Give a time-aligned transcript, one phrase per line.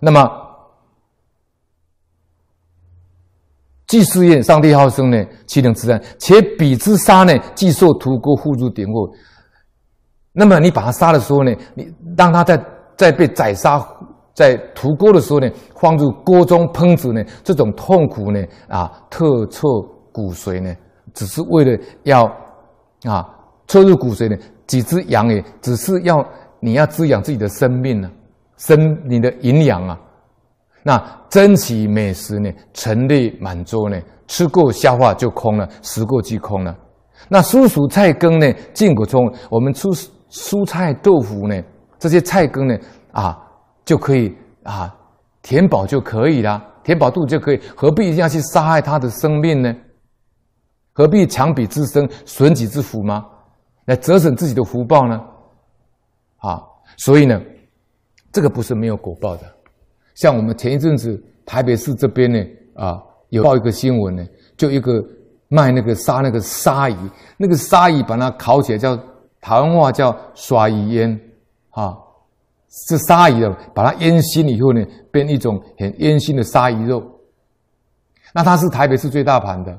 [0.00, 0.46] 那么。
[3.86, 5.98] 既试验上帝好生呢，岂能自然？
[6.18, 9.10] 且彼之杀呢，既受屠锅，互入典锅。
[10.30, 12.62] 那么你把他杀的时候呢，你当他在
[12.98, 13.82] 在被宰杀
[14.34, 19.66] 在屠锅的时候呢，放入锅中烹煮呢，这种痛苦呢，啊，特彻
[20.12, 20.70] 骨髓呢，
[21.14, 22.26] 只是为了要
[23.04, 23.26] 啊，
[23.68, 24.36] 彻入骨髓呢，
[24.66, 26.22] 几只羊也，只是要
[26.60, 28.10] 你要滋养自己的生命呢，
[28.58, 29.98] 生你的营养啊。
[30.82, 32.50] 那珍奇美食呢？
[32.74, 33.98] 陈列满桌呢？
[34.26, 36.76] 吃过消化就空了，食过即空了。
[37.28, 38.52] 那蔬蔬菜羹呢？
[38.72, 39.90] 进补中，我们出
[40.30, 41.60] 蔬菜豆腐呢？
[41.98, 42.78] 这些菜羹呢？
[43.12, 43.36] 啊，
[43.84, 44.94] 就可以啊，
[45.42, 49.74] 填饱就可以了，填饱肚子就可以，何必一定要去杀害他的生命呢？
[50.92, 53.24] 何必强彼之生，损己之福吗？
[53.86, 55.20] 来折损自己的福报呢？
[56.38, 56.62] 啊，
[56.98, 57.40] 所以呢，
[58.38, 59.42] 这个不是没有果报的。
[60.14, 62.38] 像我们前一阵子台北市这边呢，
[62.74, 64.24] 啊，有报一个新闻呢，
[64.56, 65.04] 就一个
[65.48, 66.96] 卖那个杀那个鲨鱼，
[67.36, 68.96] 那个鲨鱼把它烤起来叫
[69.40, 71.20] 台湾话叫刷鱼烟，
[71.70, 71.98] 啊，
[72.86, 77.02] 是鲨鱼的，把它烟熏以后呢，变一种很烟熏的鲨鱼肉。
[78.32, 79.76] 那它是台北市最大盘的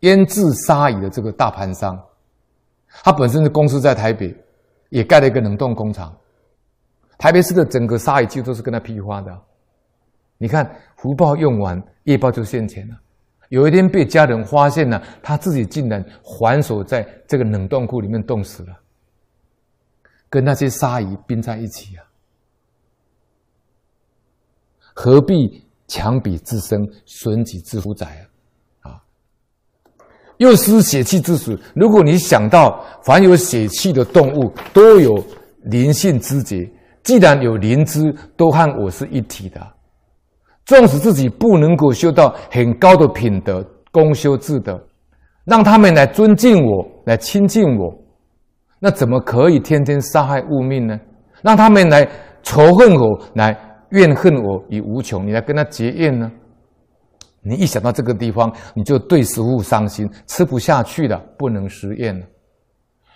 [0.00, 2.00] 腌制鲨鱼的这个大盘商，
[3.02, 4.32] 它本身的公司在台北，
[4.90, 6.16] 也盖了一个冷冻工厂。
[7.18, 9.36] 台北市的整个鲨鱼几乎都是跟他批发的，
[10.38, 10.64] 你看
[10.96, 12.94] 福报用完，业报就现前了。
[13.48, 18.78] 有一天被家人发现了，他自己竟然反锁在这个冷冻库里面冻死了，
[20.30, 22.04] 跟那些鲨鱼冰在一起啊！
[24.94, 28.24] 何必强彼自生，损己之福哉
[28.82, 29.02] 啊！
[30.36, 31.58] 又失血气之死。
[31.74, 35.20] 如果你想到凡有血气的动物都有
[35.64, 36.70] 灵性之节。
[37.08, 39.58] 既然有灵知，都和我是一体的。
[40.66, 44.78] 纵使自己不能够修到很高的品德、功修智德，
[45.46, 47.90] 让他们来尊敬我、来亲近我，
[48.78, 51.00] 那怎么可以天天杀害物命呢？
[51.40, 52.06] 让他们来
[52.42, 53.58] 仇恨我、来
[53.88, 56.30] 怨恨我以无穷，你来跟他结怨呢？
[57.40, 62.26] 你一想到这个地方，你就对食物伤心，吃不下去了，不能食咽了。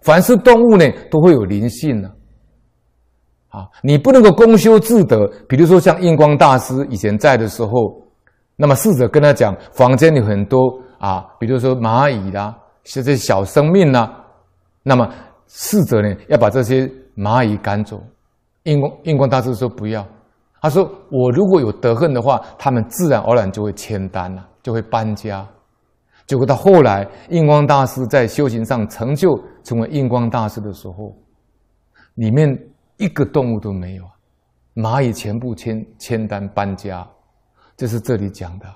[0.00, 2.10] 凡是动物呢，都会有灵性呢。
[3.54, 7.70] 啊你不能够功修自得，比如说像印光大师以前在的时候，
[8.56, 14.12] 那么侍者跟他讲，房间里很多啊，比如说蚂蚁啦，这些小生命啦，
[14.82, 15.08] 那么
[15.46, 18.02] 侍者呢要把这些蚂蚁赶走。
[18.64, 20.04] 印光印光大师说不要，
[20.60, 20.82] 他说
[21.12, 25.46] 我如果有德行的话，他们自然而然就会迁单了，就会搬家。
[26.26, 31.14] 结果到后来，印光大师在修行上成就成为印光大师的时候，
[32.16, 32.58] 里面。
[32.96, 34.12] 一个动物都没有啊，
[34.74, 37.08] 蚂蚁全部迁迁单搬家，
[37.76, 38.66] 这是这里讲的。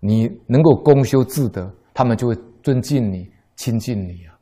[0.00, 4.37] 你能够公修自德，他们就会尊敬你、亲近你啊。